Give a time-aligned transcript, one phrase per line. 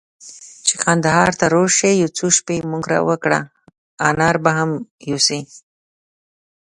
[0.65, 3.39] چي کندهار ته راسې، يو څو شپې زموږ کره وکړه،
[4.07, 4.71] انار به هم
[5.09, 5.39] يوسې.